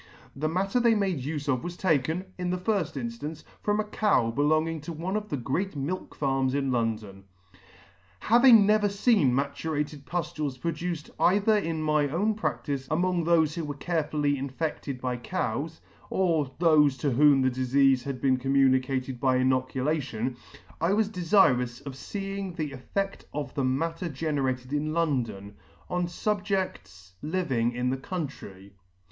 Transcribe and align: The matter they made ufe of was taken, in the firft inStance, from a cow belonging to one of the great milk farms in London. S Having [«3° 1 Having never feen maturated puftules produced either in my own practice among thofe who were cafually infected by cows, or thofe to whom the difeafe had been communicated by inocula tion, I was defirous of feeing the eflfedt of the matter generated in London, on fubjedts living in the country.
The 0.35 0.49
matter 0.49 0.79
they 0.79 0.95
made 0.95 1.21
ufe 1.21 1.47
of 1.47 1.63
was 1.63 1.77
taken, 1.77 2.25
in 2.39 2.49
the 2.49 2.57
firft 2.57 2.93
inStance, 2.99 3.43
from 3.61 3.79
a 3.79 3.83
cow 3.83 4.31
belonging 4.31 4.81
to 4.81 4.91
one 4.93 5.15
of 5.15 5.29
the 5.29 5.37
great 5.37 5.75
milk 5.75 6.15
farms 6.15 6.55
in 6.55 6.71
London. 6.71 7.25
S 7.53 7.55
Having 8.21 8.55
[«3° 8.61 8.61
1 8.61 8.61
Having 8.63 8.65
never 8.65 8.87
feen 8.87 9.31
maturated 9.31 10.01
puftules 10.05 10.59
produced 10.59 11.11
either 11.19 11.55
in 11.55 11.83
my 11.83 12.09
own 12.09 12.33
practice 12.33 12.87
among 12.89 13.25
thofe 13.25 13.53
who 13.53 13.63
were 13.63 13.75
cafually 13.75 14.37
infected 14.39 14.99
by 14.99 15.17
cows, 15.17 15.81
or 16.09 16.47
thofe 16.49 16.97
to 16.99 17.11
whom 17.11 17.43
the 17.43 17.51
difeafe 17.51 18.01
had 18.01 18.19
been 18.19 18.37
communicated 18.37 19.19
by 19.21 19.37
inocula 19.37 20.01
tion, 20.01 20.35
I 20.81 20.93
was 20.93 21.09
defirous 21.09 21.79
of 21.85 21.93
feeing 21.93 22.53
the 22.55 22.71
eflfedt 22.71 23.25
of 23.35 23.53
the 23.53 23.63
matter 23.65 24.09
generated 24.09 24.73
in 24.73 24.93
London, 24.93 25.57
on 25.91 26.07
fubjedts 26.07 27.11
living 27.21 27.73
in 27.73 27.91
the 27.91 27.97
country. 27.97 28.73